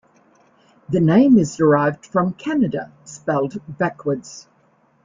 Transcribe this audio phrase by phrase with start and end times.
[0.89, 4.47] The name is derived from Canada, spelled backwards.